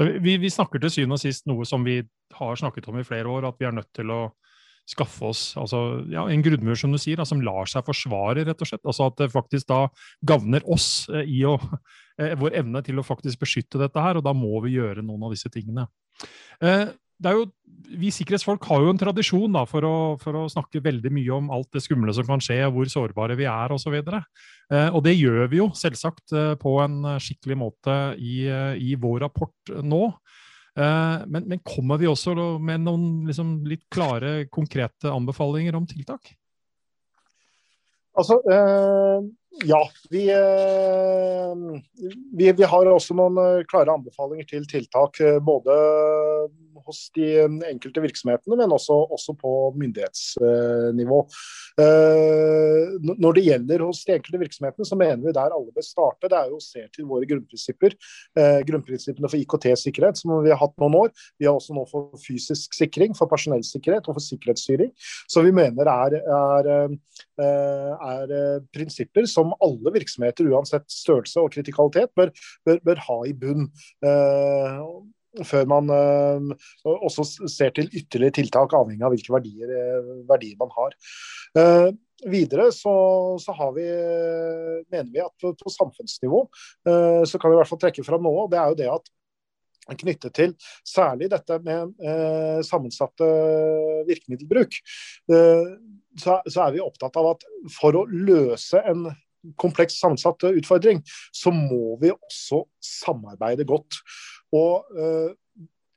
Vi, 0.00 0.38
vi, 0.40 0.50
snakker 0.50 0.80
til 0.80 0.94
syvende 0.94 1.18
og 1.18 1.20
sist 1.20 1.44
noe 1.50 1.66
som 1.68 1.84
vi 1.84 1.98
har 2.38 2.56
snakket 2.56 2.88
om 2.88 2.96
i 2.96 3.04
flere 3.04 3.28
år, 3.28 3.50
at 3.50 3.58
vi 3.60 3.68
er 3.68 3.76
nødt 3.76 3.90
til 3.92 4.12
å 4.14 4.22
skaffe 4.88 5.28
oss 5.30 5.42
altså, 5.60 6.02
ja, 6.10 6.24
en 6.28 6.42
grunnmur 6.44 6.78
som 6.78 6.92
du 6.92 6.98
sier, 7.00 7.20
da, 7.20 7.26
som 7.28 7.42
lar 7.44 7.70
seg 7.70 7.84
forsvare, 7.86 8.44
rett 8.48 8.64
og 8.64 8.68
slett. 8.68 8.84
Altså 8.84 9.08
At 9.08 9.20
det 9.20 9.32
faktisk 9.34 9.68
da 9.70 9.84
gagner 10.26 10.64
oss 10.70 11.06
eh, 11.12 11.28
i 11.38 11.42
å, 11.48 11.56
eh, 12.18 12.34
vår 12.38 12.58
evne 12.62 12.82
til 12.84 12.98
å 12.98 13.06
faktisk 13.06 13.44
beskytte 13.44 13.80
dette 13.82 14.02
her, 14.02 14.18
og 14.18 14.26
da 14.26 14.34
må 14.36 14.58
vi 14.66 14.76
gjøre 14.78 15.04
noen 15.06 15.28
av 15.28 15.34
disse 15.34 15.50
tingene. 15.52 15.86
Eh, 16.62 16.90
det 17.22 17.30
er 17.30 17.38
jo, 17.38 17.46
vi 18.02 18.10
sikkerhetsfolk 18.10 18.64
har 18.66 18.82
jo 18.82 18.90
en 18.90 18.98
tradisjon 18.98 19.54
da, 19.54 19.62
for, 19.70 19.86
å, 19.86 19.96
for 20.18 20.40
å 20.40 20.48
snakke 20.50 20.82
veldig 20.82 21.12
mye 21.14 21.36
om 21.36 21.52
alt 21.54 21.70
det 21.76 21.84
skumle 21.84 22.14
som 22.16 22.26
kan 22.26 22.42
skje, 22.42 22.58
hvor 22.74 22.88
sårbare 22.90 23.36
vi 23.38 23.46
er 23.46 23.74
osv. 23.74 23.94
Og, 23.94 24.10
så 24.10 24.80
og 24.88 25.02
det 25.06 25.14
gjør 25.14 25.44
vi 25.52 25.60
jo 25.60 25.68
selvsagt 25.78 26.34
på 26.58 26.72
en 26.82 26.96
skikkelig 27.22 27.58
måte 27.60 27.96
i, 28.18 28.40
i 28.80 28.96
vår 28.98 29.22
rapport 29.28 29.74
nå. 29.86 30.08
Eh, 30.78 31.24
men, 31.26 31.48
men, 31.48 31.60
kommer 31.64 32.00
vi 32.00 32.08
også 32.08 32.32
med 32.60 32.86
noen 32.86 33.26
liksom, 33.28 33.58
litt 33.68 33.84
klare, 33.92 34.46
konkrete 34.52 35.12
anbefalinger 35.12 35.76
om 35.76 35.86
tiltak? 35.88 36.32
Altså, 38.16 38.38
øh, 38.44 39.28
ja. 39.68 39.80
Vi, 40.12 40.26
øh, 40.32 41.76
vi, 42.36 42.52
vi, 42.52 42.68
har 42.68 42.92
også 42.92 43.16
noen 43.16 43.66
klare 43.68 43.92
anbefalinger 43.96 44.48
til 44.48 44.68
tiltak. 44.68 45.20
Både 45.44 45.76
hos 46.86 47.04
de 47.16 47.28
enkelte 47.68 48.02
virksomhetene, 48.04 48.58
men 48.58 48.74
også, 48.74 48.96
også 49.14 49.34
på 49.38 49.52
myndighetsnivå. 49.78 51.20
Uh, 51.80 52.98
når 53.02 53.38
det 53.38 53.44
gjelder 53.46 53.84
hos 53.86 54.02
de 54.06 54.16
enkelte 54.16 54.40
virksomhetene, 54.42 54.88
så 54.88 54.98
mener 54.98 55.22
vi 55.24 55.34
der 55.36 55.54
alle 55.54 55.74
bør 55.74 55.86
starte. 55.86 56.30
Det 56.30 56.38
er 56.38 56.50
jo 56.50 56.58
å 56.60 56.64
se 56.64 56.84
til 56.94 57.08
våre 57.10 57.28
grunnprinsipper. 57.28 57.96
Uh, 58.38 58.60
grunnprinsippene 58.68 59.30
for 59.30 59.40
IKT-sikkerhet, 59.40 60.20
som 60.20 60.34
vi 60.44 60.52
har 60.52 60.60
hatt 60.60 60.76
noen 60.82 60.98
år. 61.04 61.14
Vi 61.40 61.48
har 61.48 61.56
også 61.56 61.76
nå 61.76 61.86
for 61.90 62.12
fysisk 62.22 62.76
sikring, 62.76 63.16
for 63.18 63.30
personellsikkerhet 63.30 64.08
og 64.08 64.18
for 64.18 64.26
sikkerhetsstyring. 64.26 64.92
Så 65.30 65.44
vi 65.46 65.54
mener 65.54 65.88
er, 65.88 66.18
er, 66.20 66.70
er 67.42 68.34
prinsipper 68.74 69.26
som 69.30 69.54
alle 69.62 69.94
virksomheter, 69.94 70.48
uansett 70.52 70.86
størrelse 70.92 71.42
og 71.42 71.52
kritikalitet, 71.54 72.12
bør, 72.16 72.32
bør, 72.66 72.80
bør 72.86 73.02
ha 73.08 73.18
i 73.28 73.34
bunn. 73.36 73.68
Før 75.48 75.64
man 75.70 75.88
også 76.84 77.24
ser 77.48 77.70
til 77.72 77.86
ytterligere 77.88 78.36
tiltak, 78.36 78.74
avhengig 78.76 79.06
av 79.06 79.14
hvilke 79.14 79.32
verdier, 79.32 79.70
verdier 80.28 80.58
man 80.60 80.74
har. 80.76 80.96
Videre 82.28 82.68
så, 82.76 82.92
så, 83.40 83.54
vi, 83.72 83.86
mener 84.92 85.08
vi 85.14 85.24
at 85.24 85.32
på, 85.40 85.54
på 85.56 85.72
samfunnsnivå 85.72 86.42
så 86.84 87.40
kan 87.40 87.48
vi 87.48 87.56
i 87.56 87.60
hvert 87.62 87.70
fall 87.72 87.80
trekke 87.80 88.04
fram 88.04 88.28
noe. 88.28 88.44
og 88.44 88.52
det 88.52 88.60
er 88.60 88.74
jo 88.74 88.78
det 88.82 88.90
at 88.92 89.10
knyttet 89.98 90.34
til 90.36 90.54
særlig 90.86 91.30
dette 91.32 91.58
med 91.64 91.92
eh, 92.02 92.60
sammensatte 92.66 93.26
virkemiddelbruk, 94.08 94.78
eh, 95.32 95.74
så, 96.20 96.38
så, 96.46 96.66
er 96.66 96.76
vi 96.76 96.84
opptatt 96.84 97.16
av 97.18 97.32
at 97.34 97.46
for 97.72 97.96
å 97.98 98.06
løse 98.06 98.82
en 98.86 99.08
kompleks 99.58 99.96
sammensatt 99.98 100.44
utfordring, 100.52 101.00
så 101.34 101.50
må 101.54 101.96
vi 102.02 102.12
også 102.12 102.62
samarbeide 102.84 103.66
godt. 103.66 103.98
Og 104.52 104.98
uh, 104.98 105.30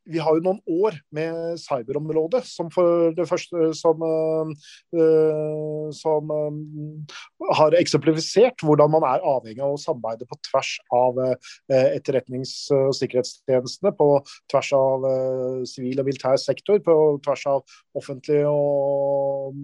vi 0.05 0.21
har 0.21 0.37
jo 0.37 0.43
noen 0.45 0.59
år 0.69 0.97
med 1.15 1.57
cyberområdet 1.61 2.43
som 2.45 2.69
for 2.73 3.13
det 3.17 3.25
første 3.29 3.71
som, 3.77 4.03
uh, 4.05 5.87
som 5.95 6.29
uh, 6.29 7.15
har 7.57 7.77
eksemplifisert 7.79 8.61
hvordan 8.65 8.93
man 8.95 9.07
er 9.09 9.25
avhengig 9.25 9.63
av 9.65 9.75
å 9.75 9.81
samarbeide 9.81 10.27
på 10.29 10.37
tvers 10.49 10.75
av 10.93 11.17
uh, 11.17 11.55
etterretnings- 11.71 12.67
og 12.75 12.93
sikkerhetstjenestene, 12.99 13.95
på 13.97 14.09
tvers 14.51 14.71
av 14.77 15.09
sivil 15.69 16.01
og 16.01 16.09
militær 16.09 16.37
sektor, 16.41 16.79
på 16.85 16.95
tvers 17.25 17.45
av 17.49 17.77
offentlig 17.97 18.43
og, 18.49 19.57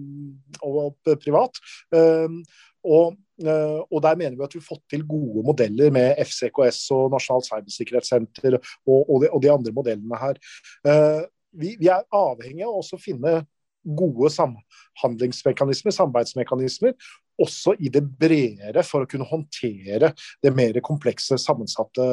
og 0.66 1.14
privat. 1.22 1.58
Eh, 1.94 2.38
og 2.82 4.02
Der 4.02 4.16
mener 4.18 4.36
vi 4.36 4.44
at 4.44 4.54
vi 4.54 4.60
har 4.60 4.66
fått 4.66 4.84
til 4.90 5.04
gode 5.08 5.44
modeller 5.46 5.90
med 5.94 6.18
FCKS 6.22 6.84
og 6.94 7.10
Nasjonalt 7.14 7.48
cybersikkerhetssenter 7.48 8.58
og, 8.58 9.00
og, 9.08 9.16
de, 9.22 9.30
og 9.30 9.42
de 9.42 9.50
andre 9.52 9.72
modellene 9.74 10.20
her. 10.20 10.38
Eh, 10.86 11.22
vi, 11.52 11.74
vi 11.80 11.90
er 11.92 12.06
avhengig 12.14 12.64
av 12.66 12.78
å 12.80 13.00
finne 13.00 13.42
gode 13.82 14.30
samhandlingsmekanismer, 14.30 15.94
samarbeidsmekanismer, 15.94 16.94
også 17.42 17.76
i 17.82 17.90
det 17.92 18.04
bredere 18.04 18.84
for 18.86 19.04
å 19.04 19.10
kunne 19.10 19.28
håndtere 19.28 20.12
det 20.42 20.54
mer 20.54 20.78
komplekse, 20.84 21.38
sammensatte 21.40 22.06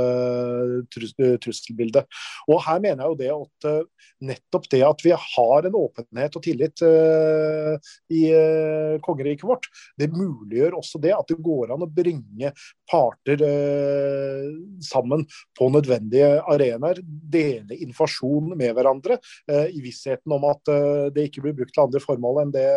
trusselbildet. 0.94 2.10
Og 2.50 2.62
Her 2.66 2.82
mener 2.84 3.06
jeg 3.06 3.14
jo 3.14 3.20
det 3.20 3.32
at 3.36 3.70
eh, 3.70 4.10
nettopp 4.26 4.68
det 4.72 4.82
at 4.86 5.04
vi 5.04 5.14
har 5.16 5.68
en 5.68 5.78
åpenhet 5.80 6.36
og 6.36 6.44
tillit 6.44 6.84
uh, 6.84 7.76
i 8.12 8.24
uh, 8.36 8.98
kongeriket 9.04 9.48
vårt, 9.48 9.70
det 10.00 10.10
muliggjør 10.12 10.78
også 10.80 11.02
det 11.04 11.14
at 11.16 11.30
det 11.32 11.40
går 11.44 11.74
an 11.74 11.86
å 11.86 11.90
bringe 11.90 12.52
parter 12.90 13.44
uh, 13.44 14.50
sammen 14.84 15.26
på 15.58 15.70
nødvendige 15.72 16.32
arenaer. 16.52 17.00
Dele 17.04 17.78
informasjon 17.80 18.54
med 18.60 18.74
hverandre 18.76 19.20
i 19.50 19.80
vissheten 19.84 20.32
om 20.34 20.46
at 20.50 20.70
det 21.14 21.28
ikke 21.28 21.44
blir 21.44 21.56
brukt 21.58 21.74
til 21.76 21.84
andre 21.84 22.02
formål 22.02 22.42
enn 22.44 22.54
det 22.54 22.68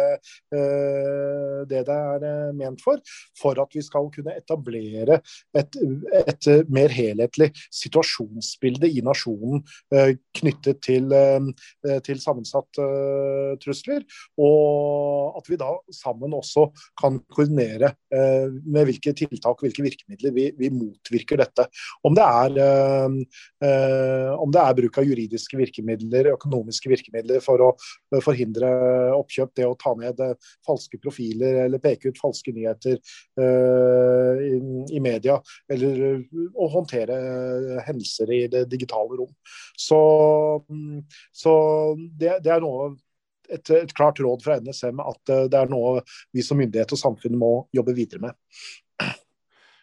det, 0.53 1.81
det 1.87 1.95
er 1.95 2.25
ment 2.57 2.83
for, 2.83 3.03
for 3.39 3.59
at 3.63 3.77
vi 3.77 3.85
skal 3.85 4.09
kunne 4.15 4.35
etablere 4.39 5.21
et, 5.59 5.79
et 6.23 6.51
mer 6.73 6.93
helhetlig 6.93 7.51
situasjonsbilde 7.73 8.91
i 8.91 9.03
nasjonen 9.05 9.63
eh, 9.95 10.15
knyttet 10.39 10.83
til, 10.85 11.13
eh, 11.13 11.99
til 12.07 12.21
sammensatt 12.23 12.81
eh, 12.83 13.55
trusler. 13.63 14.05
Og 14.43 15.39
at 15.41 15.51
vi 15.51 15.59
da 15.61 15.73
sammen 15.95 16.35
også 16.37 16.69
kan 16.99 17.21
koordinere 17.33 17.93
med 18.13 18.87
hvilke 18.89 19.13
tiltak 19.17 19.63
hvilke 19.63 19.85
virkemidler 19.85 20.35
vi, 20.35 20.47
vi 20.59 20.71
motvirker 20.73 21.41
dette. 21.41 21.67
Om 22.05 22.17
det, 22.17 22.25
er, 22.25 23.17
om 24.37 24.53
det 24.53 24.63
er 24.63 24.77
bruk 24.79 24.99
av 25.01 25.09
juridiske 25.09 25.59
virkemidler, 25.59 26.33
økonomiske 26.35 26.91
virkemidler 26.93 27.43
for 27.45 27.65
å 27.65 27.71
forhindre 28.25 28.71
oppkjøp, 29.17 29.55
det 29.59 29.69
å 29.69 29.77
ta 29.81 29.95
ned 29.99 30.21
falske 30.67 31.01
profiler 31.03 31.63
eller 31.67 31.83
peke 31.83 32.13
ut 32.13 32.21
falske 32.23 32.55
nyheter 32.55 32.99
uh, 33.41 34.43
i, 34.43 34.53
i, 34.97 35.01
media, 35.03 35.39
eller 35.73 36.23
å 36.55 36.69
håndtere 36.73 37.17
hendelser 37.87 38.33
i 38.33 38.43
det 38.53 38.67
digitale 38.73 39.19
rom. 39.21 39.33
Så, 39.79 39.99
så 41.35 41.55
det, 41.99 42.39
det, 42.45 42.53
er 42.55 42.63
noe 42.65 42.93
et, 43.51 43.67
et, 43.67 43.93
klart 43.97 44.23
råd 44.23 44.45
fra 44.45 44.61
NSM 44.63 45.03
at 45.03 45.35
det 45.51 45.59
er 45.59 45.73
noe 45.73 46.01
vi 46.33 46.45
som 46.47 46.61
myndighet 46.61 46.95
og 46.95 47.01
samfunn 47.01 47.37
må 47.41 47.53
jobbe 47.75 47.97
videre 47.97 48.29
med. 48.29 48.39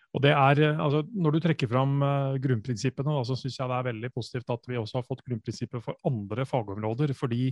Og 0.10 0.24
det 0.26 0.32
er, 0.34 0.64
altså, 0.74 1.04
Når 1.06 1.36
du 1.36 1.40
trekker 1.44 1.70
fram 1.70 2.00
grunnprinsippene, 2.42 3.20
så 3.28 3.36
syns 3.38 3.60
jeg 3.60 3.70
det 3.70 3.78
er 3.78 3.90
veldig 3.92 4.10
positivt 4.16 4.56
at 4.56 4.64
vi 4.66 4.80
også 4.80 4.98
har 4.98 5.06
fått 5.06 5.22
grunnprinsipper 5.28 5.84
for 5.86 6.00
andre 6.10 6.48
fagområder. 6.50 7.14
fordi 7.14 7.52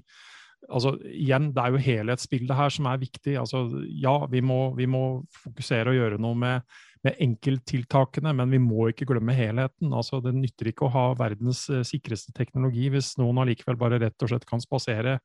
altså, 0.66 0.96
igjen, 1.12 1.52
Det 1.56 1.64
er 1.64 1.74
jo 1.74 1.86
helhetsbildet 1.88 2.58
her 2.58 2.74
som 2.74 2.90
er 2.90 3.00
viktig. 3.02 3.38
Altså, 3.40 3.68
ja, 3.88 4.20
vi 4.32 4.42
må, 4.42 4.76
vi 4.78 4.86
må 4.90 5.24
fokusere 5.44 5.92
og 5.92 5.98
gjøre 5.98 6.20
noe 6.22 6.38
med, 6.38 6.78
med 7.06 7.20
enkelttiltakene, 7.24 8.34
men 8.36 8.52
vi 8.52 8.60
må 8.62 8.90
ikke 8.92 9.08
glemme 9.10 9.36
helheten. 9.38 9.94
Altså, 9.94 10.20
det 10.24 10.36
nytter 10.36 10.72
ikke 10.72 10.88
å 10.88 10.94
ha 10.94 11.06
verdens 11.20 11.66
uh, 11.72 11.84
sikreste 11.88 12.34
teknologi 12.38 12.90
hvis 12.94 13.14
noen 13.22 13.44
allikevel 13.44 13.80
bare 13.80 14.02
rett 14.02 14.26
og 14.26 14.34
slett 14.34 14.48
kan 14.50 14.64
spasere 14.64 15.20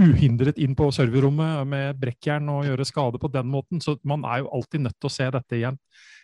uhindret 0.00 0.60
inn 0.62 0.76
på 0.78 0.90
serverrommet 0.94 1.66
med 1.70 2.00
brekkjern 2.00 2.50
og 2.52 2.68
gjøre 2.68 2.88
skade 2.88 3.22
på 3.22 3.32
den 3.34 3.50
måten. 3.50 3.82
Så 3.84 3.98
man 4.06 4.26
er 4.28 4.44
jo 4.44 4.52
alltid 4.60 4.86
nødt 4.86 5.00
til 5.00 5.10
å 5.10 5.16
se 5.16 5.30
dette 5.38 5.60
i 5.60 5.66
en 5.68 5.80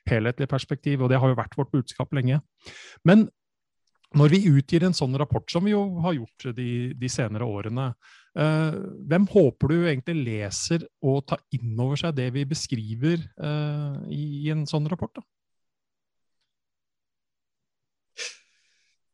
helhetlig 0.09 0.49
perspektiv, 0.49 1.03
og 1.03 1.11
det 1.13 1.21
har 1.21 1.31
jo 1.31 1.39
vært 1.39 1.59
vårt 1.59 1.73
budskap 1.75 2.13
lenge. 2.17 2.41
Men 3.07 3.29
når 4.19 4.33
vi 4.35 4.41
utgir 4.51 4.85
en 4.87 4.97
sånn 4.97 5.15
rapport, 5.21 5.47
som 5.53 5.67
vi 5.67 5.75
jo 5.75 5.85
har 6.05 6.17
gjort 6.17 6.49
de, 6.57 6.71
de 6.99 7.11
senere 7.13 7.47
årene, 7.47 7.91
eh, 8.35 8.79
hvem 9.11 9.27
håper 9.31 9.71
du 9.71 9.77
egentlig 9.81 10.17
leser 10.27 10.87
og 11.03 11.23
tar 11.31 11.43
inn 11.55 11.77
over 11.79 12.01
seg 12.01 12.17
det 12.19 12.31
vi 12.35 12.47
beskriver 12.49 13.21
eh, 13.23 14.01
i, 14.11 14.49
en 14.51 14.67
sånn 14.71 14.89
rapport? 14.91 15.15
da? 15.21 15.27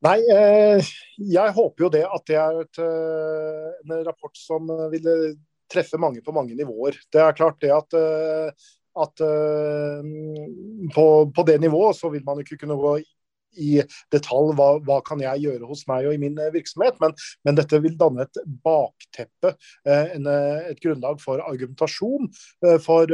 Nei, 0.07 0.21
eh, 0.33 0.89
jeg 1.19 1.57
håper 1.57 1.87
jo 1.87 1.93
det 1.93 2.05
at 2.07 2.25
det 2.31 2.41
er 2.41 2.63
et, 2.63 2.81
eh, 2.85 3.69
en 3.85 4.01
rapport 4.07 4.37
som 4.39 4.69
vil 4.93 5.13
treffe 5.73 5.99
mange 6.01 6.23
på 6.25 6.35
mange 6.35 6.57
nivåer. 6.57 6.99
Det 7.13 7.21
er 7.23 7.37
klart 7.37 7.61
det 7.63 7.73
at, 7.75 7.97
eh, 7.99 8.67
at 9.03 9.25
eh, 9.25 10.11
på, 10.95 11.07
på, 11.37 11.47
det 11.49 11.59
nivået 11.61 11.99
så 11.99 12.11
vil 12.13 12.25
man 12.27 12.41
ikke 12.43 12.61
kunne 12.63 12.79
gå 12.81 12.97
i 13.57 13.81
detalj 14.13 14.55
hva, 14.59 14.69
hva 14.85 15.01
kan 15.07 15.23
jeg 15.23 15.45
gjøre 15.45 15.69
hos 15.69 15.85
meg 15.91 16.09
og 16.09 16.17
i 16.17 16.21
min 16.21 16.39
eh, 16.41 16.53
virksomhet, 16.55 16.99
men, 17.03 17.15
men 17.47 17.59
dette 17.59 17.81
vil 17.83 17.97
danne 17.99 18.27
et 18.27 18.41
bakteppe, 18.67 19.55
eh, 19.87 20.17
en, 20.17 20.29
eh, 20.31 20.71
et 20.73 20.83
grunnlag 20.83 21.21
for 21.23 21.43
argumentasjon 21.45 22.29
for 22.83 23.11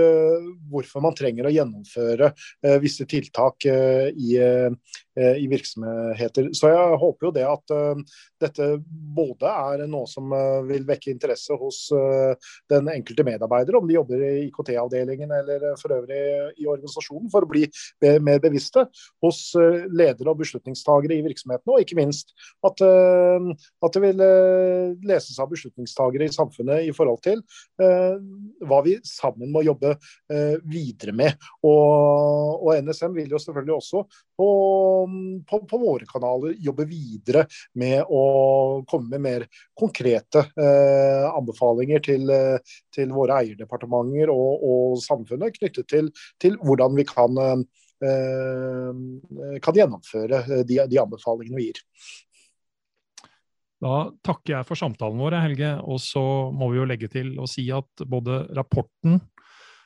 hvorfor 0.71 1.03
man 1.05 1.15
trenger 1.17 1.47
å 1.47 1.53
gjennomføre 1.53 2.31
visse 2.83 3.05
tiltak 3.09 3.67
i, 3.67 4.37
i 5.13 5.45
virksomheter. 5.51 6.47
Så 6.57 6.71
jeg 6.73 6.99
håper 7.03 7.27
jo 7.27 7.33
det 7.37 7.43
at 7.45 7.73
dette 8.41 8.69
både 9.13 9.51
er 9.51 9.83
noe 9.91 10.09
som 10.09 10.33
vil 10.65 10.87
vekke 10.89 11.11
interesse 11.13 11.53
hos 11.61 11.83
den 12.73 12.89
enkelte 12.89 13.27
medarbeider, 13.27 13.77
om 13.77 13.89
de 13.89 13.99
jobber 13.99 14.25
i 14.25 14.47
IKT-avdelingen 14.47 15.35
eller 15.37 15.67
for 15.81 15.93
øvrig 15.99 16.23
i 16.57 16.69
organisasjonen, 16.69 17.29
for 17.33 17.45
å 17.45 17.51
bli 17.51 17.67
mer 18.25 18.41
bevisste. 18.41 18.87
Hos 19.21 19.43
ledere 19.93 20.33
og 20.33 20.41
beslutningstagere 20.41 21.19
i 21.19 21.27
virksomhetene, 21.27 21.77
og 21.77 21.85
ikke 21.85 21.99
minst 22.01 22.33
at, 22.67 22.83
eh, 22.87 23.49
at 23.85 23.97
det 23.97 24.03
vil 24.05 24.25
eh, 24.25 24.95
leses 25.09 25.39
av 25.43 25.51
beslutningstagere 25.53 26.29
i 26.29 26.35
samfunnet 26.35 26.89
i 26.89 26.95
forhold 26.97 27.23
til 27.25 27.43
eh, 27.83 28.17
hva 28.69 28.81
vi 28.87 28.97
sammen 29.07 29.53
må 29.53 29.65
jobbe 29.67 29.95
videre 30.69 31.13
med. 31.17 31.37
Og, 31.67 32.63
og 32.63 32.71
NSM 32.85 33.15
vil 33.17 33.35
jo 33.35 33.41
selvfølgelig 33.43 33.75
også 33.75 34.03
på, 34.39 34.49
på, 35.49 35.61
på, 35.69 35.83
våre 35.83 36.09
kanaler 36.09 36.57
jobbe 36.63 36.87
videre 36.91 37.45
med 37.79 38.07
å 38.09 38.23
komme 38.89 39.15
med 39.17 39.25
mer 39.27 39.47
konkrete 39.79 40.47
eh, 40.57 41.29
anbefalinger 41.33 42.03
til, 42.05 42.33
til, 42.95 43.13
våre 43.13 43.43
eierdepartementer 43.43 44.33
og, 44.33 44.67
og 44.67 44.99
samfunnet 45.03 45.59
knyttet 45.59 45.89
til, 45.91 46.11
til, 46.43 46.59
hvordan 46.63 46.99
vi 46.99 47.07
kan 47.09 47.39
eh, 47.43 47.63
Eh, 48.03 49.59
kan 49.63 49.79
gjennomføre 49.79 50.43
eh, 50.43 50.65
de, 50.67 50.81
de 50.91 50.99
anbefalingene 50.99 51.59
vi 51.59 51.69
gir. 51.71 51.83
Da 53.83 53.95
takker 54.23 54.57
jeg 54.57 54.67
for 54.67 54.79
samtalen 54.79 55.19
vår, 55.23 55.39
Helge. 55.43 55.73
Og 55.87 56.01
så 56.03 56.23
må 56.55 56.71
vi 56.73 56.81
jo 56.81 56.89
legge 56.89 57.11
til 57.11 57.35
å 57.43 57.49
si 57.51 57.69
at 57.75 58.05
både 58.07 58.45
rapporten 58.59 59.21
Eh, 59.21 59.32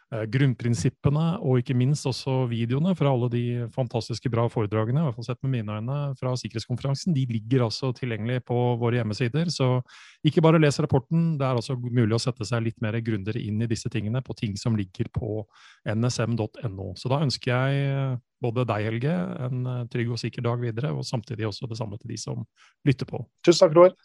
grunnprinsippene 0.06 1.24
og 1.42 1.58
ikke 1.60 1.74
minst 1.74 2.06
også 2.06 2.44
videoene 2.50 2.92
fra 2.94 3.10
alle 3.10 3.26
de 3.32 3.42
fantastiske 3.74 4.30
bra 4.30 4.44
foredragene 4.52 5.02
i 5.02 5.06
hvert 5.08 5.16
fall 5.16 5.26
sett 5.26 5.40
med 5.42 5.56
mine 5.56 5.78
øyne, 5.80 5.96
fra 6.20 6.34
sikkerhetskonferansen, 6.38 7.14
de 7.16 7.24
ligger 7.30 7.64
altså 7.66 7.90
tilgjengelig 7.96 8.44
på 8.46 8.58
våre 8.78 9.00
hjemmesider. 9.00 9.50
Så 9.50 9.80
ikke 10.26 10.44
bare 10.44 10.60
les 10.62 10.78
rapporten, 10.82 11.34
det 11.40 11.46
er 11.46 11.58
altså 11.58 11.74
mulig 11.80 12.14
å 12.14 12.22
sette 12.22 12.46
seg 12.46 12.64
litt 12.68 12.78
mer 12.84 12.98
grundigere 13.02 13.42
inn 13.42 13.62
i 13.62 13.70
disse 13.70 13.90
tingene 13.92 14.22
på 14.22 14.36
ting 14.38 14.56
som 14.60 14.78
ligger 14.78 15.10
på 15.14 15.42
nsm.no. 15.90 16.92
Så 16.94 17.10
da 17.12 17.22
ønsker 17.26 17.52
jeg 17.52 17.86
eh, 17.90 18.18
både 18.42 18.66
deg, 18.68 18.90
Helge, 18.90 19.14
en 19.46 19.70
eh, 19.72 19.86
trygg 19.92 20.12
og 20.14 20.22
sikker 20.22 20.46
dag 20.46 20.62
videre, 20.62 20.94
og 20.94 21.06
samtidig 21.06 21.48
også 21.50 21.70
det 21.70 21.80
samme 21.80 21.98
til 22.00 22.14
de 22.14 22.20
som 22.20 22.46
lytter 22.86 23.08
på. 23.10 23.24
Tusen 23.46 23.66
takk, 23.66 23.76
Roar. 23.78 23.96